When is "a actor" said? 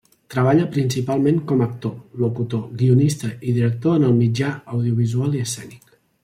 1.61-1.91